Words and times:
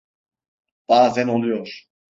Bazen 0.89 1.27
oluyor. 1.27 1.87